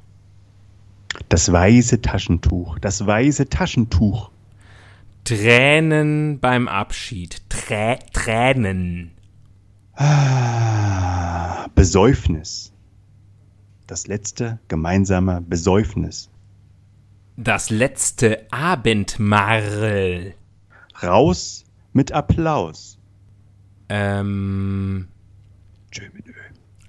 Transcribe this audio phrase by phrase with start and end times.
[1.30, 4.30] Das weiße Taschentuch, das weiße Taschentuch.
[5.24, 9.12] Tränen beim Abschied, Trä Tränen.
[9.94, 12.74] Ah, Besäufnis.
[13.86, 16.28] Das letzte gemeinsame Besäufnis.
[17.38, 20.34] Das letzte Abendmahl.
[21.02, 21.64] Raus
[21.94, 22.97] mit Applaus.
[23.88, 25.08] Ähm.
[25.90, 26.32] Tschö mit Ö.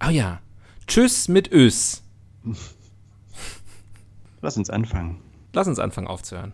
[0.05, 0.41] Oh ja.
[0.87, 2.03] Tschüss mit Ös.
[4.41, 5.21] Lass uns anfangen.
[5.53, 6.53] Lass uns anfangen aufzuhören.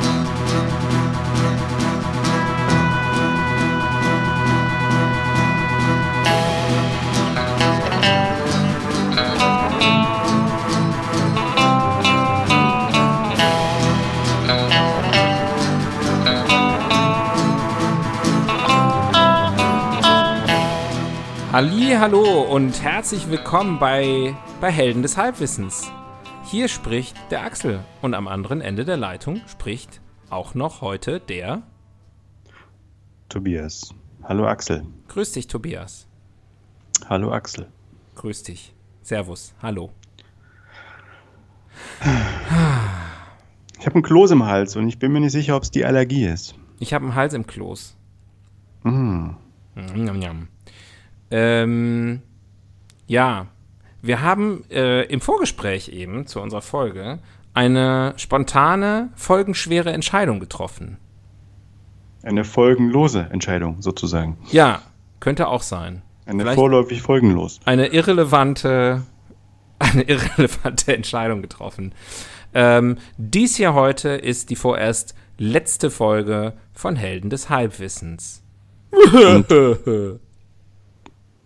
[21.51, 25.91] Halli, hallo und herzlich willkommen bei, bei Helden des Halbwissens.
[26.45, 29.99] Hier spricht der Axel und am anderen Ende der Leitung spricht
[30.29, 31.63] auch noch heute der.
[33.27, 33.93] Tobias.
[34.23, 34.85] Hallo Axel.
[35.09, 36.07] Grüß dich, Tobias.
[37.09, 37.67] Hallo Axel.
[38.15, 38.73] Grüß dich.
[39.01, 39.53] Servus.
[39.61, 39.91] Hallo.
[43.77, 45.83] Ich habe einen Kloß im Hals und ich bin mir nicht sicher, ob es die
[45.83, 46.55] Allergie ist.
[46.79, 47.97] Ich habe einen Hals im Kloß.
[48.83, 49.31] Mm.
[49.75, 50.47] Njam, njam.
[51.31, 52.21] Ähm,
[53.07, 53.47] ja,
[54.01, 57.19] wir haben äh, im Vorgespräch eben zu unserer Folge
[57.53, 60.97] eine spontane, folgenschwere Entscheidung getroffen.
[62.23, 64.37] Eine folgenlose Entscheidung sozusagen.
[64.51, 64.81] Ja,
[65.19, 66.01] könnte auch sein.
[66.25, 67.59] Eine Vielleicht- vorläufig folgenlos.
[67.65, 69.03] Eine irrelevante,
[69.79, 71.93] eine irrelevante Entscheidung getroffen.
[72.53, 78.43] Ähm, dies hier heute ist die vorerst letzte Folge von Helden des Halbwissens.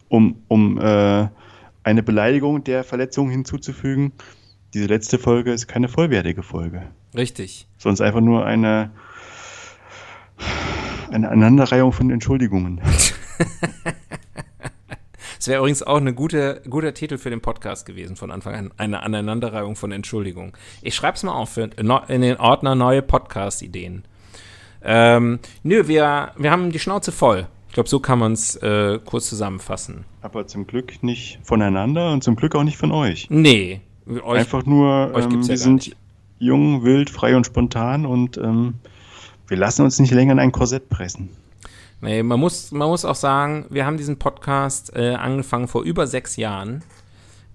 [0.08, 1.28] Um, um äh,
[1.84, 4.14] eine Beleidigung der Verletzung hinzuzufügen,
[4.74, 6.84] diese letzte Folge ist keine vollwertige Folge.
[7.16, 7.68] Richtig.
[7.78, 8.92] Sonst einfach nur eine,
[11.12, 12.82] eine Aneinanderreihung von Entschuldigungen.
[15.46, 18.72] Es wäre übrigens auch ein gute, guter Titel für den Podcast gewesen von Anfang an.
[18.78, 20.54] Eine Aneinanderreihung von Entschuldigungen.
[20.82, 21.70] Ich schreibe es mal auf für,
[22.08, 24.06] in den Ordner neue Podcast-Ideen.
[24.82, 27.46] Ähm, nö, wir, wir haben die Schnauze voll.
[27.76, 30.06] Ich glaube, so kann man es äh, kurz zusammenfassen.
[30.22, 33.28] Aber zum Glück nicht voneinander und zum Glück auch nicht von euch.
[33.30, 33.82] Nee.
[34.08, 35.98] Euch, Einfach nur, euch ähm, ja wir gar sind nicht.
[36.40, 38.76] jung, wild, frei und spontan und ähm,
[39.50, 41.32] wir lassen uns nicht länger in ein Korsett pressen.
[42.00, 46.08] Nee, man muss, man muss auch sagen, wir haben diesen Podcast äh, angefangen vor über
[46.08, 46.82] sechs Jahren,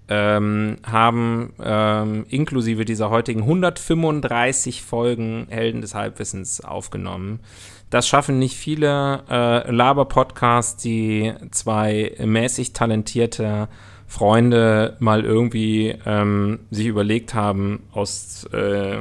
[0.08, 7.40] ähm, haben ähm, inklusive dieser heutigen 135 Folgen Helden des Halbwissens aufgenommen.
[7.90, 13.68] Das schaffen nicht viele äh, Laber-Podcasts, die zwei mäßig talentierte
[14.06, 18.98] Freunde mal irgendwie ähm, sich überlegt haben, aus äh,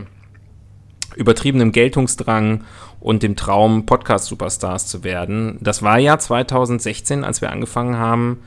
[1.15, 2.63] übertriebenem Geltungsdrang
[2.99, 5.57] und dem Traum, Podcast-Superstars zu werden.
[5.61, 8.39] Das war ja 2016, als wir angefangen haben.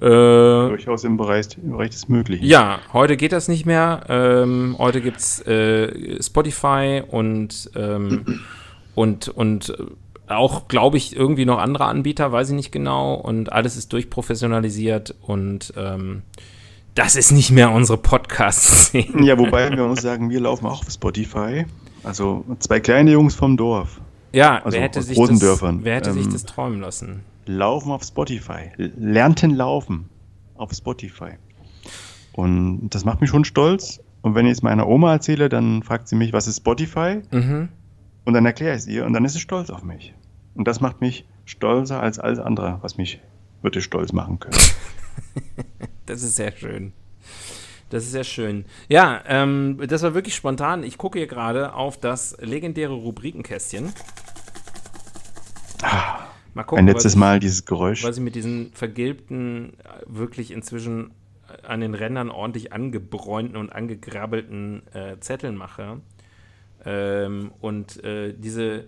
[0.00, 2.44] Äh, Durchaus im Bereich, im Bereich des Möglichen.
[2.44, 4.04] ja, heute geht das nicht mehr.
[4.08, 8.40] Ähm, heute gibt es äh, Spotify und, ähm,
[8.94, 9.74] und, und
[10.28, 13.14] auch, glaube ich, irgendwie noch andere Anbieter, weiß ich nicht genau.
[13.14, 16.22] Und alles ist durchprofessionalisiert und ähm,
[16.94, 19.24] das ist nicht mehr unsere Podcast-Szene.
[19.26, 21.66] Ja, wobei wir uns sagen, wir laufen auch auf Spotify.
[22.04, 24.00] Also zwei kleine Jungs vom Dorf
[24.32, 25.80] Ja, Also wer hätte, sich großen das, Dörfern.
[25.82, 27.20] wer hätte sich Ähm, das träumen lassen?
[27.46, 28.70] laufen auf Spotify.
[28.76, 30.08] Lernten laufen
[30.56, 31.32] auf Spotify.
[32.32, 34.00] Und das macht mich schon stolz.
[34.22, 37.22] Und wenn ich es meiner Oma erzähle, dann fragt sie mich, was ist Spotify?
[37.32, 37.68] Mhm.
[38.24, 40.14] Und dann erkläre ich es ihr und dann ist sie stolz auf mich.
[40.54, 43.20] Und das macht mich stolzer als alles andere, was mich
[43.62, 44.58] wirklich stolz machen könnte.
[46.06, 46.92] Das ist sehr schön.
[47.90, 48.64] Das ist sehr schön.
[48.88, 50.82] Ja, ähm, das war wirklich spontan.
[50.82, 53.92] Ich gucke hier gerade auf das legendäre Rubrikenkästchen.
[56.54, 58.02] Mal gucken, Ein letztes was, Mal dieses Geräusch.
[58.02, 61.12] was ich mit diesen vergilbten, äh, wirklich inzwischen
[61.62, 66.00] an den Rändern ordentlich angebräunten und angegrabbelten äh, Zetteln mache.
[66.84, 68.84] Ähm, und äh, diese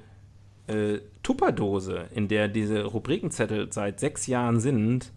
[0.66, 5.12] äh, Tupperdose, in der diese Rubrikenzettel seit sechs Jahren sind,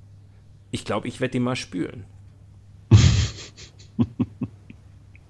[0.72, 2.06] ich glaube, ich werde die mal spülen.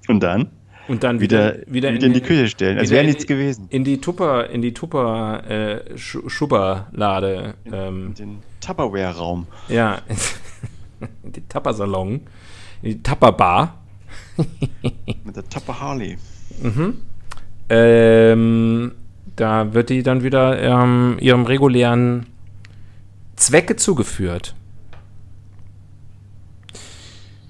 [0.07, 0.51] Und dann?
[0.87, 3.65] Und dann wieder, wieder, wieder, in, in, die Küche stellen, als wäre nichts in, gewesen.
[3.69, 7.55] In die Tupper, in die Tupper äh, Schubberlade.
[7.65, 9.47] Ähm, in den Tupperware-Raum.
[9.67, 10.01] Ja,
[11.23, 12.21] in die Tappersalon,
[12.83, 13.81] in die Tapperbar.
[15.23, 16.17] Mit der Tupper Harley.
[16.61, 17.01] Mhm.
[17.69, 18.91] Ähm,
[19.35, 22.27] da wird die dann wieder ähm, ihrem regulären
[23.35, 24.55] Zwecke zugeführt.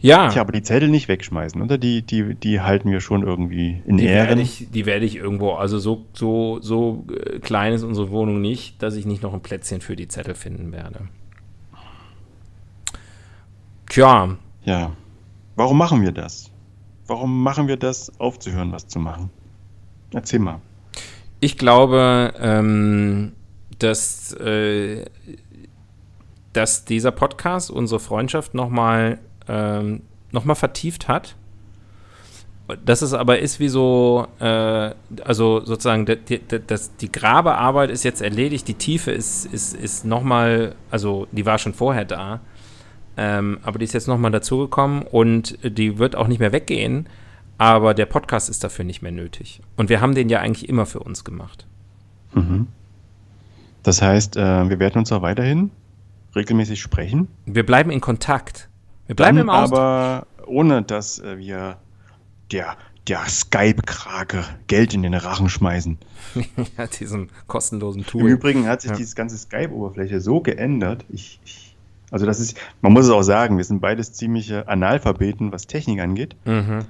[0.05, 0.29] Ja.
[0.29, 1.79] Tja, aber die Zettel nicht wegschmeißen, oder?
[1.79, 4.27] Die, die, die halten wir schon irgendwie in die Ehren.
[4.27, 8.39] Werde ich, die werde ich irgendwo, also so, so, so äh, klein ist unsere Wohnung
[8.39, 11.07] nicht, dass ich nicht noch ein Plätzchen für die Zettel finden werde.
[13.89, 14.37] Tja.
[14.63, 14.91] Ja.
[15.55, 16.51] Warum machen wir das?
[17.07, 19.31] Warum machen wir das, aufzuhören, was zu machen?
[20.15, 20.61] Erzähl mal.
[21.41, 23.33] Ich glaube, ähm,
[23.79, 25.05] dass, äh,
[26.53, 29.19] dass dieser Podcast unsere Freundschaft nochmal
[29.49, 31.35] ähm, nochmal vertieft hat.
[32.83, 34.91] Dass es aber ist wie so, äh,
[35.23, 36.39] also sozusagen, die,
[37.01, 41.73] die Grabearbeit ist jetzt erledigt, die Tiefe ist, ist, ist nochmal, also die war schon
[41.75, 42.39] vorher da,
[43.17, 47.07] ähm, aber die ist jetzt nochmal dazugekommen und die wird auch nicht mehr weggehen,
[47.57, 49.61] aber der Podcast ist dafür nicht mehr nötig.
[49.77, 51.65] Und wir haben den ja eigentlich immer für uns gemacht.
[52.33, 52.67] Mhm.
[53.83, 55.71] Das heißt, äh, wir werden uns auch weiterhin
[56.35, 57.27] regelmäßig sprechen.
[57.45, 58.69] Wir bleiben in Kontakt.
[59.07, 59.79] Wir bleiben Dann im Austausch.
[59.79, 61.77] Aber ohne, dass äh, wir
[62.51, 65.97] der, der Skype-Krake Geld in den Rachen schmeißen.
[66.77, 68.21] ja, diesem kostenlosen Tool.
[68.21, 68.97] Im Übrigen hat sich ja.
[68.97, 71.05] diese ganze Skype-Oberfläche so geändert.
[71.09, 71.75] Ich, ich,
[72.11, 76.01] also das ist, man muss es auch sagen, wir sind beides ziemliche Analphabeten, was Technik
[76.01, 76.35] angeht.
[76.45, 76.85] Mhm.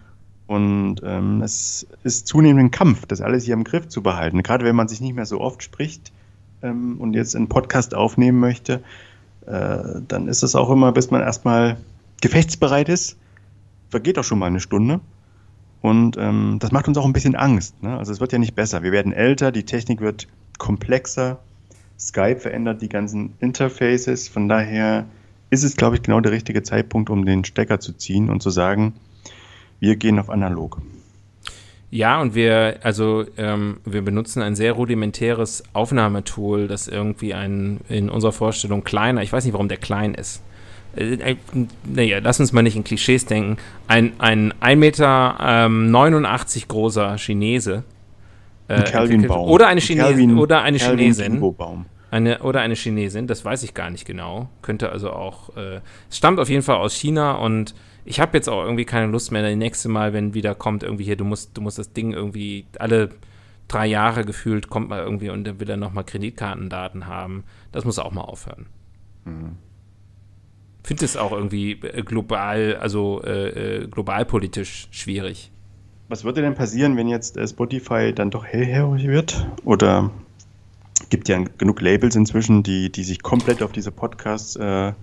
[0.47, 4.43] Und ähm, es ist zunehmend ein Kampf, das alles hier im Griff zu behalten.
[4.43, 6.11] Gerade wenn man sich nicht mehr so oft spricht
[6.61, 8.83] ähm, und jetzt einen Podcast aufnehmen möchte,
[9.47, 11.77] äh, dann ist es auch immer, bis man erstmal
[12.21, 13.17] gefechtsbereit ist,
[13.89, 14.99] vergeht auch schon mal eine Stunde.
[15.81, 17.81] Und ähm, das macht uns auch ein bisschen Angst.
[17.83, 17.97] Ne?
[17.97, 18.81] Also es wird ja nicht besser.
[18.81, 20.27] Wir werden älter, die Technik wird
[20.57, 21.39] komplexer.
[21.99, 24.27] Skype verändert die ganzen Interfaces.
[24.27, 25.05] Von daher
[25.49, 28.49] ist es, glaube ich, genau der richtige Zeitpunkt, um den Stecker zu ziehen und zu
[28.49, 28.93] sagen,
[29.79, 30.81] wir gehen auf analog.
[31.91, 38.09] Ja, und wir, also ähm, wir benutzen ein sehr rudimentäres Aufnahmetool, das irgendwie ein, in
[38.09, 40.41] unserer Vorstellung kleiner, ich weiß nicht, warum der klein ist,
[40.95, 41.35] äh, äh,
[41.83, 43.57] naja, lass uns mal nicht in Klischees denken,
[43.87, 47.83] ein, ein 1,89 Meter ähm, großer Chinese.
[48.67, 50.05] Äh, ein oder eine Chinesin.
[50.05, 51.55] Calvin, oder eine Chinesin.
[52.11, 54.49] Eine, oder eine Chinesin, das weiß ich gar nicht genau.
[54.61, 55.55] Könnte also auch.
[55.57, 57.75] Äh, es stammt auf jeden Fall aus China und
[58.05, 59.41] ich habe jetzt auch irgendwie keine Lust mehr.
[59.41, 62.65] Das nächste Mal, wenn wieder kommt, irgendwie hier, du musst, du musst das Ding irgendwie
[62.79, 63.09] alle
[63.67, 67.43] drei Jahre gefühlt kommt mal irgendwie und dann will er nochmal Kreditkartendaten haben.
[67.71, 68.67] Das muss auch mal aufhören.
[69.25, 69.57] Mhm
[70.85, 75.51] finde es auch irgendwie äh, global, also äh, äh, globalpolitisch schwierig.
[76.07, 79.47] Was würde denn passieren, wenn jetzt äh, Spotify dann doch hellhörig wird?
[79.63, 80.11] Oder
[81.09, 84.93] gibt ja genug Labels inzwischen, die, die sich komplett auf diese Podcasts äh,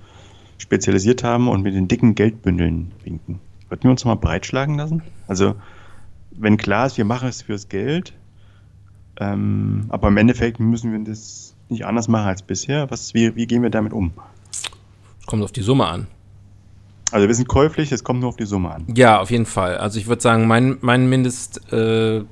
[0.63, 3.41] spezialisiert haben und mit den dicken Geldbündeln winken.
[3.69, 5.03] Würden wir uns mal breitschlagen lassen?
[5.27, 5.55] Also,
[6.31, 8.15] wenn klar ist, wir machen es fürs Geld,
[9.19, 12.91] ähm, aber im Endeffekt müssen wir das nicht anders machen als bisher.
[12.91, 14.13] Was, wie, wie gehen wir damit um?
[15.27, 16.07] Kommt auf die Summe an.
[17.11, 18.87] Also wir sind käuflich, es kommt nur auf die Summe an.
[18.95, 19.77] Ja, auf jeden Fall.
[19.77, 22.23] Also ich würde sagen, mein, mein Mindest, äh,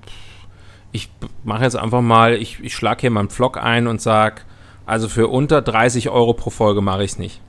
[0.92, 1.10] ich
[1.44, 4.42] mache jetzt einfach mal, ich, ich schlage hier meinen Vlog ein und sage,
[4.86, 7.40] also für unter 30 Euro pro Folge mache ich es nicht.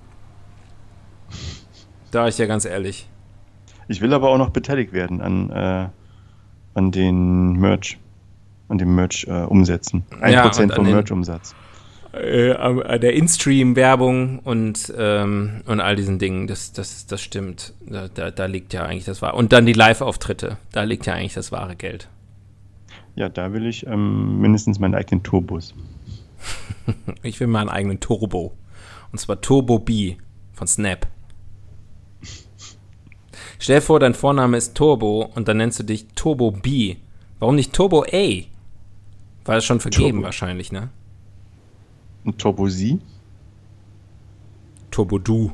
[2.12, 3.10] Da ich ja ganz ehrlich.
[3.88, 5.88] Ich will aber auch noch beteiligt werden an, äh,
[6.74, 7.98] an den Merch,
[8.68, 10.04] an dem Merch-Umsätzen.
[10.22, 11.56] Äh, 1% ja, vom Merch-Umsatz
[12.14, 16.48] äh, der In-Stream-Werbung und, ähm, und all diesen Dingen.
[16.48, 17.74] Das, das, das stimmt.
[17.86, 19.36] Da, da, da liegt ja eigentlich das wahre.
[19.36, 20.58] Und dann die Live-Auftritte.
[20.72, 22.10] Da liegt ja eigentlich das wahre Geld.
[23.16, 25.74] Ja, da will ich ähm, mindestens meinen eigenen Turbos.
[27.24, 28.54] ich will meinen eigenen Turbo.
[29.12, 30.16] Und zwar Turbo B
[30.54, 31.08] von Snap.
[33.62, 36.96] Stell dir vor, dein Vorname ist Turbo und dann nennst du dich Turbo B.
[37.38, 38.44] Warum nicht Turbo A?
[39.46, 40.24] War das schon vergeben Turbo.
[40.24, 40.90] wahrscheinlich, ne?
[42.24, 43.00] Und Turbo Sie?
[44.90, 45.52] Turbo Du.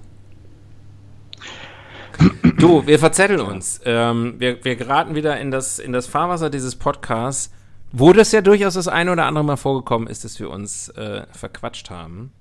[2.57, 3.81] Du, wir verzetteln uns.
[3.83, 7.53] Ähm, wir, wir geraten wieder in das, in das Fahrwasser dieses Podcasts,
[7.91, 11.23] wo das ja durchaus das eine oder andere Mal vorgekommen ist, dass wir uns äh,
[11.33, 12.31] verquatscht haben.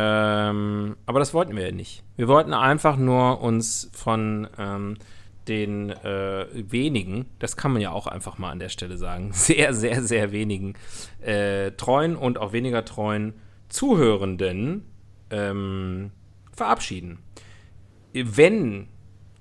[0.00, 2.04] Ähm, aber das wollten wir ja nicht.
[2.14, 4.96] Wir wollten einfach nur uns von ähm,
[5.48, 9.74] den äh, wenigen, das kann man ja auch einfach mal an der Stelle sagen, sehr,
[9.74, 10.74] sehr, sehr wenigen
[11.20, 13.34] äh, treuen und auch weniger treuen
[13.68, 14.84] Zuhörenden
[15.30, 16.12] ähm,
[16.52, 17.18] verabschieden.
[18.12, 18.86] Wenn,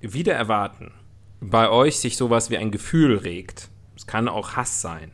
[0.02, 0.92] wieder erwarten,
[1.40, 5.12] bei euch sich sowas wie ein Gefühl regt, es kann auch Hass sein,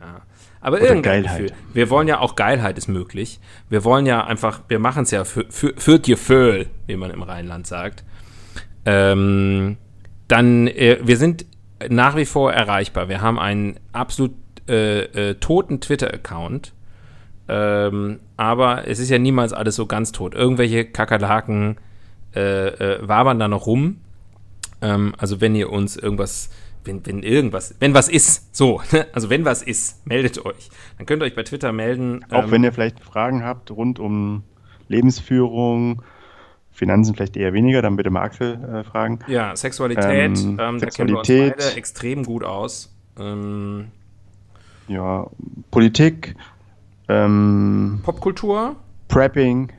[0.00, 0.22] ja,
[0.64, 1.42] aber Oder irgendein Geilheit.
[1.42, 1.56] Gefühl.
[1.74, 3.38] Wir wollen ja auch Geilheit ist möglich.
[3.68, 7.10] Wir wollen ja einfach, wir machen es ja für, für, für dir Föhl, wie man
[7.10, 8.02] im Rheinland sagt.
[8.86, 9.76] Ähm,
[10.26, 11.44] dann, äh, wir sind
[11.90, 13.10] nach wie vor erreichbar.
[13.10, 14.32] Wir haben einen absolut
[14.66, 16.72] äh, äh, toten Twitter-Account.
[17.46, 20.34] Ähm, aber es ist ja niemals alles so ganz tot.
[20.34, 21.76] Irgendwelche Kakerlaken
[22.34, 24.00] äh, äh, wabern da noch rum.
[24.80, 26.48] Ähm, also wenn ihr uns irgendwas,
[26.84, 28.80] wenn, wenn irgendwas, wenn was ist, so,
[29.12, 30.68] also wenn was ist, meldet euch.
[30.98, 32.24] Dann könnt ihr euch bei Twitter melden.
[32.30, 34.42] Auch ähm, wenn ihr vielleicht Fragen habt rund um
[34.88, 36.02] Lebensführung,
[36.72, 39.20] Finanzen vielleicht eher weniger, dann bitte mal Axel äh, fragen.
[39.28, 40.04] Ja, Sexualität,
[40.38, 41.56] Ähm, ähm, da kennen wir uns Sexualität.
[41.58, 42.92] beide extrem gut aus.
[43.18, 43.88] Ähm,
[44.88, 45.26] Ja,
[45.70, 46.34] Politik,
[47.08, 48.76] ähm, Popkultur,
[49.08, 49.70] Prepping.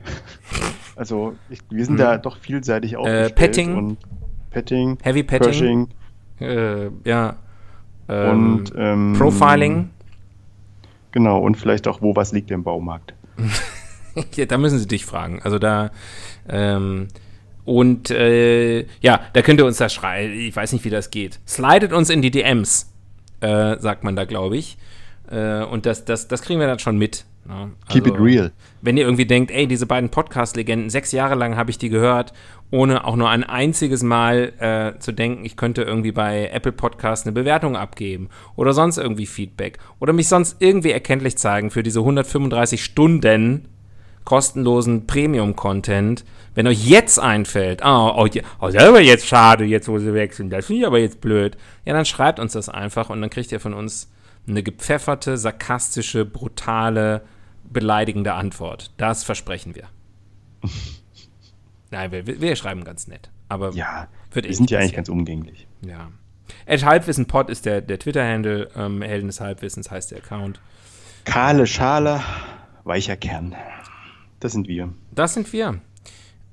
[0.98, 1.98] Also ich, wir sind Mhm.
[1.98, 3.34] da doch vielseitig aufgestellt.
[3.34, 3.76] Petting.
[3.76, 3.98] Und
[4.50, 5.88] Petting, Heavy Petting, Pershing
[6.40, 7.36] äh, ja,
[8.08, 9.90] ähm, und ähm, Profiling.
[11.12, 13.14] Genau, und vielleicht auch, wo was liegt im Baumarkt.
[14.34, 15.42] Ja, da müssen sie dich fragen.
[15.42, 15.90] Also da,
[16.48, 17.08] ähm,
[17.66, 20.32] und äh, ja, da könnt ihr uns da schreien.
[20.32, 21.38] Ich weiß nicht, wie das geht.
[21.46, 22.90] Slidet uns in die DMs,
[23.40, 24.78] äh, sagt man da, glaube ich.
[25.30, 27.26] Äh, und das, das, das kriegen wir dann schon mit.
[27.48, 27.72] Ne?
[27.88, 28.52] Keep it real.
[28.82, 32.32] Wenn ihr irgendwie denkt, ey, diese beiden Podcast-Legenden, sechs Jahre lang habe ich die gehört,
[32.70, 37.26] ohne auch nur ein einziges Mal äh, zu denken, ich könnte irgendwie bei Apple Podcast
[37.26, 42.00] eine Bewertung abgeben oder sonst irgendwie Feedback oder mich sonst irgendwie erkenntlich zeigen für diese
[42.00, 43.68] 135 Stunden
[44.24, 46.24] kostenlosen Premium-Content.
[46.54, 48.28] Wenn euch jetzt einfällt, oh, oh,
[48.60, 51.56] oh, ist aber jetzt schade, jetzt wo sie wechseln, das finde ich aber jetzt blöd,
[51.84, 54.10] ja, dann schreibt uns das einfach und dann kriegt ihr von uns
[54.48, 57.22] eine gepfefferte, sarkastische, brutale,
[57.76, 58.90] beleidigende Antwort.
[58.96, 59.84] Das versprechen wir.
[61.90, 63.30] Nein, wir, wir schreiben ganz nett.
[63.48, 65.66] Aber Ja, wird eh wir sind ja eigentlich ganz umgänglich.
[65.82, 66.08] ja.
[66.64, 70.60] Ed Halbwissenpod ist der, der Twitter-Handle, ähm, Helden des Halbwissens heißt der Account.
[71.24, 72.20] Kahle Schale,
[72.84, 73.54] weicher Kern.
[74.40, 74.92] Das sind wir.
[75.12, 75.80] Das sind wir.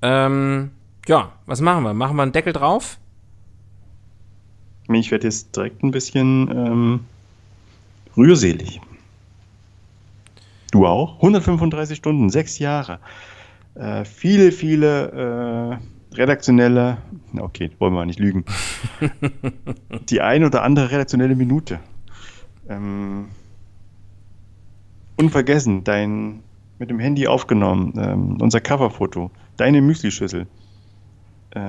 [0.02, 0.72] Ähm,
[1.08, 1.94] ja, was machen wir?
[1.94, 2.98] Machen wir einen Deckel drauf?
[4.92, 7.00] Ich werde jetzt direkt ein bisschen ähm,
[8.18, 8.82] rührselig.
[10.74, 11.18] Du auch?
[11.18, 12.98] 135 Stunden, sechs Jahre.
[13.76, 15.80] Äh, viele, viele
[16.12, 16.98] äh, redaktionelle,
[17.32, 18.44] na okay, wollen wir nicht lügen.
[20.10, 21.80] Die ein oder andere redaktionelle Minute.
[22.68, 23.28] Ähm,
[25.16, 26.42] unvergessen, dein
[26.80, 30.48] mit dem Handy aufgenommen, ähm, unser Coverfoto, deine Müslischüssel.
[31.52, 31.60] Äh,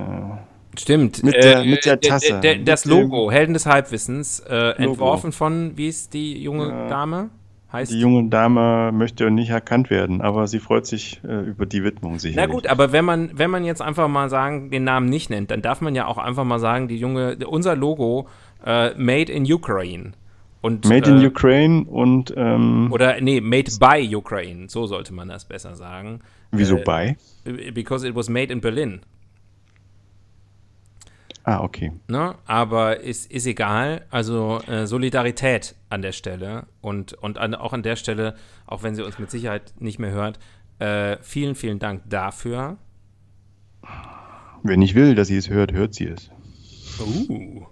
[0.79, 1.23] Stimmt.
[1.23, 2.41] Mit der- mit der Tasse.
[2.41, 6.69] der- das Mit dem- Logo, Helden des Halbwissens, äh, entworfen von, wie ist die junge
[6.69, 6.89] Ja.
[6.89, 7.29] Dame?
[7.75, 11.83] Heißt Die junge Dame möchte nicht erkannt werden, aber sie freut sich äh, über die
[11.83, 12.51] Widmung Na sicherlich.
[12.53, 15.61] gut, aber wenn man, wenn man jetzt einfach mal sagen, den Namen nicht nennt, dann
[15.61, 18.29] darf man ja auch einfach mal sagen, die junge, unser Logo,
[18.65, 20.13] äh, Made in Ukraine.
[20.61, 25.29] Und, Made in äh, Ukraine und ähm, Oder, nee, Made by Ukraine, so sollte man
[25.29, 26.21] das besser sagen.
[26.53, 27.17] wieso äh, bei?
[27.75, 29.01] Because it was made in Berlin.
[31.45, 31.93] Ah, okay.
[32.09, 32.35] Ne?
[32.47, 34.07] Aber ist, ist egal.
[34.11, 38.35] Also äh, Solidarität an der Stelle und, und an, auch an der Stelle,
[38.67, 40.39] auch wenn sie uns mit Sicherheit nicht mehr hört,
[40.79, 42.79] äh, vielen, vielen Dank dafür.
[44.63, 46.31] Wenn ich will, dass sie es hört, hört sie es.
[46.99, 47.67] Uh.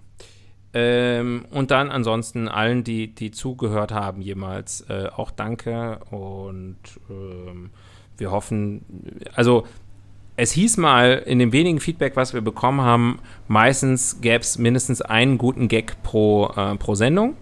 [0.75, 5.99] Ähm, und dann ansonsten allen, die, die zugehört haben, jemals äh, auch danke.
[6.11, 6.77] Und
[7.09, 7.71] ähm,
[8.17, 8.85] wir hoffen,
[9.33, 9.65] also
[10.35, 15.01] es hieß mal in dem wenigen Feedback, was wir bekommen haben, meistens gäbe es mindestens
[15.01, 17.35] einen guten Gag pro, äh, pro Sendung.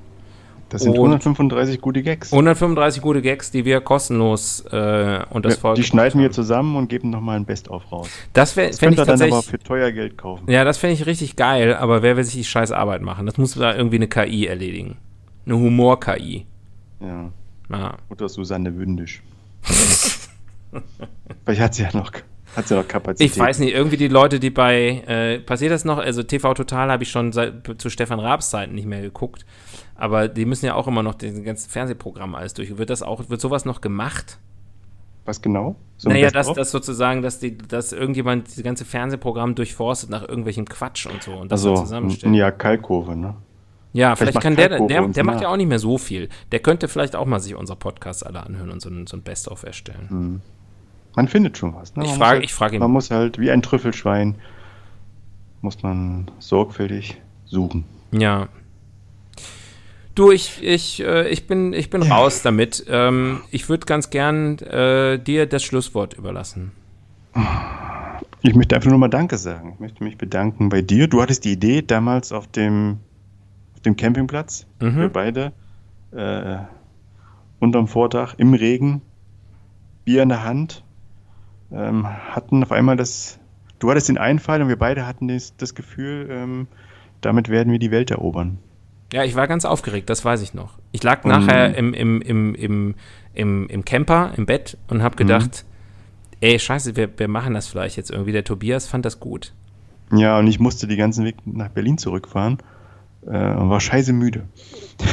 [0.69, 2.31] Das sind Und- 135 gute Gags.
[2.31, 6.77] 135 gute Gags, die wir kostenlos äh, und das Ja, Volk die schneiden wir zusammen
[6.77, 8.09] und geben nochmal ein Best-of raus.
[8.31, 10.49] Das wäre Das fände könnt ich ihr dann aber für teuer Geld kaufen.
[10.49, 13.25] Ja, das fände ich richtig geil, aber wer will sich die scheiß Arbeit machen?
[13.25, 14.95] Das muss da irgendwie eine KI erledigen.
[15.45, 16.45] Eine Humor-KI.
[17.01, 17.31] Ja.
[17.69, 17.97] Ja.
[18.09, 19.21] Oder Susanne Wündisch.
[21.45, 22.11] Vielleicht hat sie ja noch,
[22.55, 23.31] hat sie noch Kapazität.
[23.31, 25.97] Ich weiß nicht, irgendwie die Leute, die bei, äh, passiert das noch?
[25.97, 29.45] Also TV Total habe ich schon seit, zu Stefan Raabs Zeiten nicht mehr geguckt.
[29.95, 32.77] Aber die müssen ja auch immer noch den ganzen Fernsehprogramm alles durch.
[32.77, 34.39] Wird das auch, wird sowas noch gemacht?
[35.25, 35.75] Was genau?
[35.97, 40.65] So naja, dass das sozusagen, dass, die, dass irgendjemand das ganze Fernsehprogramm durchforstet nach irgendwelchem
[40.65, 42.33] Quatsch und so und das Also, zusammenstellt.
[42.35, 43.35] ja, Kalkkurve, ne?
[43.93, 46.29] Ja, Vielleicht vielleicht, kann der, der, uns der macht ja auch nicht mehr so viel.
[46.51, 49.21] Der könnte vielleicht auch mal sich unser Podcast alle anhören und so ein, so ein
[49.21, 50.41] Best-of erstellen.
[51.15, 51.95] Man findet schon was.
[51.95, 52.03] Ne?
[52.05, 52.79] Ich Man frage- muss halt, ich frage ihn.
[52.79, 54.35] Man muss halt wie ein Trüffelschwein
[55.61, 57.85] muss man sorgfältig suchen.
[58.11, 58.47] Ja.
[60.15, 62.83] Du, ich, ich, äh, ich bin, ich bin raus damit.
[62.89, 66.71] Ähm, ich würde ganz gern äh, dir das Schlusswort überlassen.
[68.41, 69.73] Ich möchte einfach nur mal Danke sagen.
[69.75, 71.07] Ich möchte mich bedanken bei dir.
[71.07, 72.97] Du hattest die Idee damals auf dem,
[73.75, 74.65] auf dem Campingplatz.
[74.81, 74.97] Mhm.
[74.97, 75.53] Wir beide.
[76.11, 76.57] Äh,
[77.59, 79.01] unterm Vordach im Regen,
[80.03, 80.83] Bier in der Hand,
[81.71, 83.39] ähm, hatten auf einmal das,
[83.79, 86.67] du hattest den Einfall und wir beide hatten das, das Gefühl, ähm,
[87.21, 88.57] damit werden wir die Welt erobern.
[89.13, 90.77] Ja, ich war ganz aufgeregt, das weiß ich noch.
[90.91, 92.95] Ich lag und, nachher im, im, im, im,
[93.33, 96.37] im, im Camper, im Bett und habe gedacht, mhm.
[96.41, 98.31] ey, scheiße, wir, wir machen das vielleicht jetzt irgendwie.
[98.31, 99.53] Der Tobias fand das gut.
[100.13, 102.57] Ja, und ich musste die ganzen Weg nach Berlin zurückfahren
[103.25, 104.47] äh, und war scheiße müde.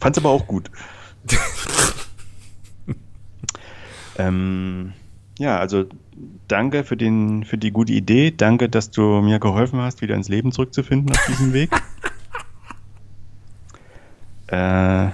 [0.00, 0.70] Fand's aber auch gut.
[4.18, 4.92] ähm,
[5.38, 5.84] ja, also
[6.48, 8.30] danke für, den, für die gute Idee.
[8.30, 11.70] Danke, dass du mir geholfen hast, wieder ins Leben zurückzufinden auf diesem Weg.
[14.48, 15.08] äh,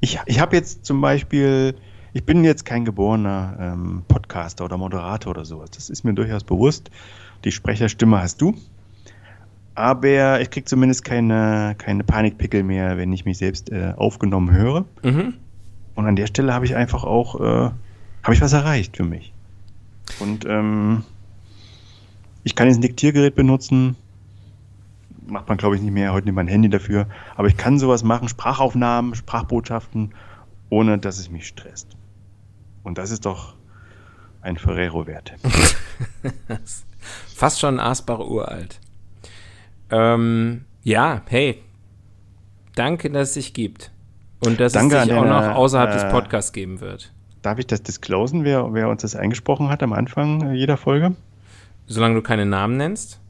[0.00, 1.74] ich ich habe jetzt zum Beispiel,
[2.12, 5.70] ich bin jetzt kein geborener ähm, Podcaster oder Moderator oder sowas.
[5.70, 6.90] Das ist mir durchaus bewusst.
[7.44, 8.56] Die Sprecherstimme hast du
[9.78, 14.84] aber ich kriege zumindest keine, keine Panikpickel mehr, wenn ich mich selbst äh, aufgenommen höre.
[15.04, 15.34] Mhm.
[15.98, 17.70] Und an der Stelle habe ich einfach auch, äh,
[18.22, 19.32] habe ich was erreicht für mich.
[20.20, 21.02] Und ähm,
[22.44, 23.96] ich kann jetzt ein Diktiergerät benutzen,
[25.26, 27.80] macht man glaube ich nicht mehr, heute nimmt man ein Handy dafür, aber ich kann
[27.80, 30.14] sowas machen, Sprachaufnahmen, Sprachbotschaften,
[30.70, 31.96] ohne dass es mich stresst.
[32.84, 33.56] Und das ist doch
[34.40, 35.34] ein Ferrero wert.
[37.34, 38.78] Fast schon Asbach uralt.
[39.90, 41.60] Ähm, ja, hey,
[42.76, 43.90] danke, dass es sich gibt.
[44.40, 47.12] Und dass danke es sich auch noch außerhalb äh, des Podcasts geben wird.
[47.42, 51.14] Darf ich das disclosen, wer, wer uns das eingesprochen hat am Anfang jeder Folge?
[51.86, 53.20] Solange du keine Namen nennst?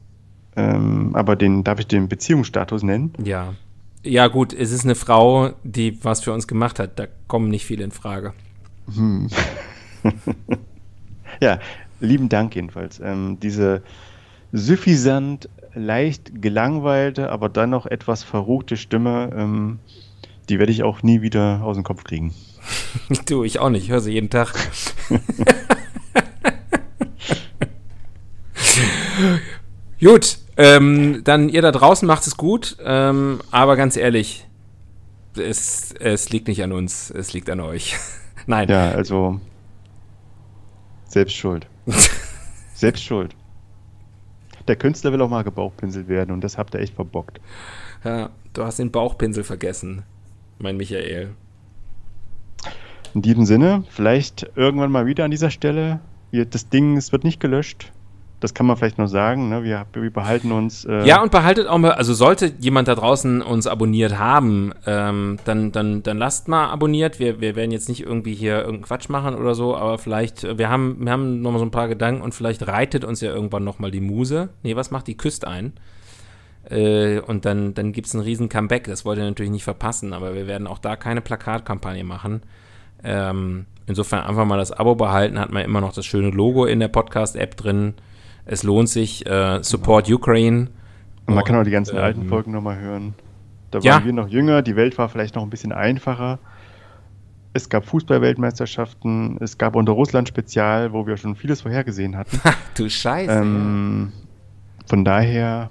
[0.55, 3.13] Ähm, aber den, darf ich den Beziehungsstatus nennen?
[3.23, 3.53] Ja.
[4.03, 6.97] Ja, gut, es ist eine Frau, die was für uns gemacht hat.
[6.97, 8.33] Da kommen nicht viele in Frage.
[8.95, 9.29] Hm.
[11.41, 11.59] ja,
[11.99, 12.99] lieben Dank jedenfalls.
[12.99, 13.83] Ähm, diese
[14.51, 19.79] suffisant leicht gelangweilte, aber dann noch etwas verruchte Stimme, ähm,
[20.49, 22.33] die werde ich auch nie wieder aus dem Kopf kriegen.
[23.27, 23.83] du, ich auch nicht.
[23.83, 24.53] Ich höre sie jeden Tag.
[29.99, 34.47] gut, ähm, dann ihr da draußen macht es gut, ähm, aber ganz ehrlich,
[35.37, 37.95] es, es liegt nicht an uns, es liegt an euch.
[38.47, 38.67] Nein.
[38.69, 39.39] Ja, also
[41.05, 41.67] selbst schuld.
[42.73, 43.35] selbst schuld
[44.69, 47.41] der Künstler will auch mal gebauchpinselt werden und das habt ihr echt verbockt.
[48.05, 50.03] Ja, du hast den Bauchpinsel vergessen,
[50.59, 51.29] mein Michael.
[53.13, 55.99] In diesem Sinne, vielleicht irgendwann mal wieder an dieser Stelle.
[56.31, 57.91] Das Ding, es wird nicht gelöscht.
[58.39, 59.49] Das kann man vielleicht noch sagen.
[59.49, 59.63] Ne?
[59.63, 60.85] Wir, wir, behalten uns.
[60.85, 65.37] Äh ja, und behaltet auch mal, also sollte jemand da draußen uns abonniert haben, ähm,
[65.43, 67.19] dann, dann, dann lasst mal abonniert.
[67.19, 70.57] Wir, wir werden jetzt nicht irgendwie hier irgendeinen Quatsch machen oder so, aber vielleicht, äh,
[70.57, 73.29] wir haben, wir haben noch mal so ein paar Gedanken und vielleicht reitet uns ja
[73.29, 74.49] irgendwann noch mal die Muse.
[74.63, 75.17] Nee, was macht die?
[75.17, 75.73] Küsst ein.
[76.69, 78.85] Äh, und dann, dann gibt es einen riesen Comeback.
[78.85, 82.41] Das wollt ihr natürlich nicht verpassen, aber wir werden auch da keine Plakatkampagne machen.
[83.03, 86.79] Ähm, insofern einfach mal das Abo behalten, hat man immer noch das schöne Logo in
[86.79, 87.93] der Podcast-App drin.
[88.45, 89.25] Es lohnt sich.
[89.25, 90.17] Äh, Support genau.
[90.17, 90.67] Ukraine.
[91.25, 93.13] Und man kann auch die ganzen ähm, alten Folgen nochmal hören.
[93.71, 94.05] Da waren ja.
[94.05, 96.39] wir noch jünger, die Welt war vielleicht noch ein bisschen einfacher.
[97.53, 102.39] Es gab Fußballweltmeisterschaften, es gab unter Russland Spezial, wo wir schon vieles vorhergesehen hatten.
[102.75, 103.31] du Scheiße.
[103.31, 104.11] Ähm,
[104.87, 105.69] von daher,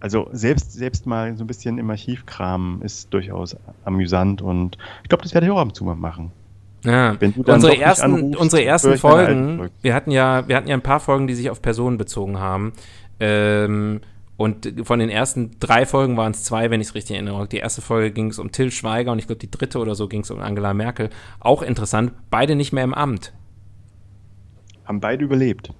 [0.00, 5.08] also selbst, selbst mal so ein bisschen im Archiv kramen ist durchaus amüsant und ich
[5.08, 6.32] glaube, das werde ich auch ab und zu mal machen.
[6.84, 7.14] Ja.
[7.44, 11.26] unsere ersten, anrufst, unsere ersten Folgen, wir hatten ja, wir hatten ja ein paar Folgen,
[11.26, 12.72] die sich auf Personen bezogen haben.
[13.20, 14.00] Ähm,
[14.38, 17.46] und von den ersten drei Folgen waren es zwei, wenn ich es richtig erinnere.
[17.46, 20.08] Die erste Folge ging es um Till Schweiger und ich glaube, die dritte oder so
[20.08, 21.10] ging es um Angela Merkel.
[21.40, 23.34] Auch interessant, beide nicht mehr im Amt.
[24.86, 25.74] Haben beide überlebt.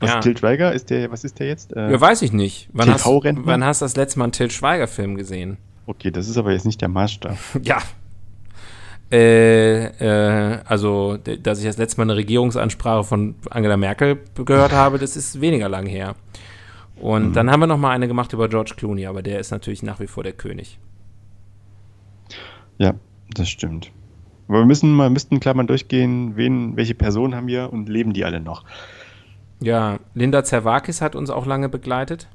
[0.00, 0.20] Was ja.
[0.20, 0.72] Till Schweiger?
[0.72, 1.74] Ist der, was ist der jetzt?
[1.74, 2.68] Äh, ja, weiß ich nicht.
[2.72, 5.58] Wann hast, wann hast du das letzte Mal einen Till Schweiger-Film gesehen?
[5.86, 7.36] Okay, das ist aber jetzt nicht der Maßstab.
[7.62, 7.78] ja,
[9.14, 14.98] äh, äh, also, dass ich das letzte Mal eine Regierungsansprache von Angela Merkel gehört habe,
[14.98, 16.16] das ist weniger lang her.
[16.96, 17.32] Und mhm.
[17.32, 20.00] dann haben wir noch mal eine gemacht über George Clooney, aber der ist natürlich nach
[20.00, 20.78] wie vor der König.
[22.78, 22.94] Ja,
[23.34, 23.92] das stimmt.
[24.48, 28.12] Aber wir müssen mal, müssten klar mal durchgehen, wen, welche Personen haben wir und leben
[28.12, 28.64] die alle noch?
[29.64, 32.28] Ja, Linda Zerwakis hat uns auch lange begleitet.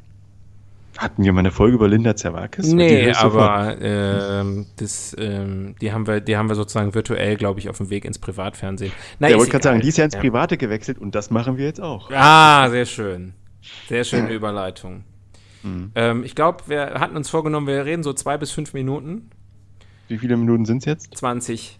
[0.98, 2.74] Hatten wir mal eine Folge über Linda Zerwakis?
[2.74, 7.70] Nee, aber ähm, das, ähm, die, haben wir, die haben wir sozusagen virtuell, glaube ich,
[7.70, 8.92] auf dem Weg ins Privatfernsehen.
[9.20, 10.20] Na, ja, ich wollte gerade sagen, die ist ja ins ja.
[10.20, 12.10] Private gewechselt und das machen wir jetzt auch.
[12.12, 13.34] Ah, sehr schön.
[13.88, 15.04] Sehr schöne Überleitung.
[15.62, 15.92] Mhm.
[15.94, 19.30] Ähm, ich glaube, wir hatten uns vorgenommen, wir reden so zwei bis fünf Minuten.
[20.08, 21.16] Wie viele Minuten sind es jetzt?
[21.18, 21.80] 20.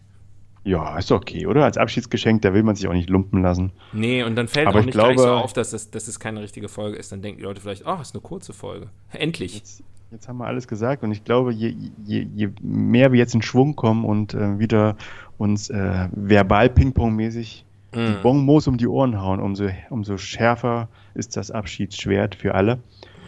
[0.64, 1.64] Ja, ist okay, oder?
[1.64, 3.72] Als Abschiedsgeschenk, da will man sich auch nicht lumpen lassen.
[3.94, 6.20] Nee, und dann fällt Aber auch nicht glaube, gleich so auf, dass es, dass es
[6.20, 7.12] keine richtige Folge ist.
[7.12, 8.90] Dann denken die Leute vielleicht, oh, ist eine kurze Folge.
[9.12, 9.56] Endlich.
[9.56, 11.74] Jetzt, jetzt haben wir alles gesagt und ich glaube, je,
[12.06, 14.98] je, je mehr wir jetzt in Schwung kommen und äh, wieder
[15.38, 17.98] uns äh, verbal Ping-Pong-mäßig mm.
[17.98, 22.80] die Bonbons um die Ohren hauen, umso, umso schärfer ist das Abschiedsschwert für alle.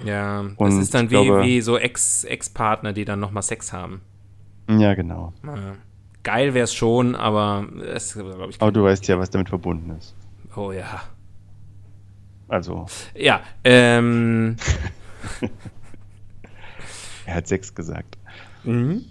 [0.06, 3.72] Ja, und das ist dann wie, glaube, wie so Ex-Partner, -Ex die dann nochmal Sex
[3.72, 4.02] haben.
[4.68, 5.32] Ja, genau.
[5.46, 5.76] Ja
[6.24, 8.62] geil wäre es schon, aber es glaube ich.
[8.62, 10.16] Aber du weißt ja, was damit verbunden ist.
[10.56, 11.02] Oh ja.
[12.48, 12.86] Also.
[13.16, 14.58] Ja, ähm.
[17.26, 18.18] er hat sechs gesagt.
[18.64, 19.06] Mhm.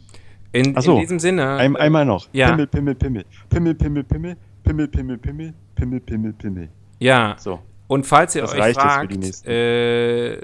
[0.53, 1.57] In, so, in diesem Sinne.
[1.57, 2.29] Ein, einmal noch.
[2.33, 2.49] Ja.
[2.51, 3.25] Pimmel, Pimmel, Pimmel.
[3.49, 4.37] Pimmel, Pimmel, Pimmel.
[4.63, 5.55] Pimmel, Pimmel, Pimmel.
[5.75, 6.69] Pimmel, Pimmel, Pimmel.
[6.99, 7.37] Ja.
[7.39, 7.61] So.
[7.87, 9.13] Und falls ihr das euch fragt,
[9.47, 10.41] äh,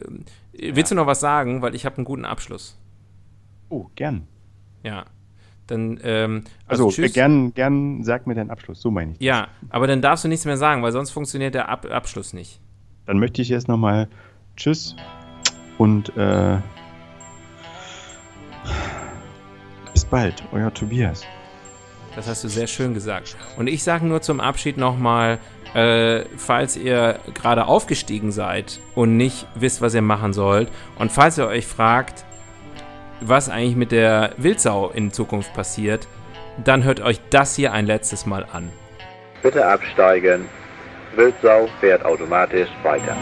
[0.52, 0.94] willst ja.
[0.94, 1.62] du noch was sagen?
[1.62, 2.79] Weil ich habe einen guten Abschluss.
[3.68, 4.26] Oh, gern.
[4.83, 5.05] Ja.
[5.66, 9.18] Dann, ähm, also, also gern, gern sag mir deinen Abschluss, so meine ich.
[9.18, 9.26] Das.
[9.26, 12.61] Ja, aber dann darfst du nichts mehr sagen, weil sonst funktioniert der Ab Abschluss nicht.
[13.07, 14.09] Dann möchte ich jetzt nochmal
[14.57, 14.94] Tschüss
[15.79, 16.59] und äh,
[19.92, 21.24] bis bald, euer Tobias.
[22.14, 23.37] Das hast du sehr schön gesagt.
[23.59, 25.38] Und ich sage nur zum Abschied nochmal,
[25.74, 31.37] äh, falls ihr gerade aufgestiegen seid und nicht wisst, was ihr machen sollt, und falls
[31.37, 32.24] ihr euch fragt,
[33.20, 36.07] was eigentlich mit der Wildsau in Zukunft passiert,
[36.62, 38.70] dann hört euch das hier ein letztes Mal an.
[39.42, 40.48] Bitte absteigen.
[41.14, 43.16] Wildsau fährt automatisch weiter.